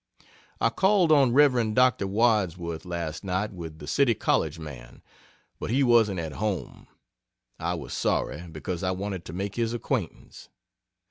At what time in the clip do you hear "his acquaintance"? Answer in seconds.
9.57-10.49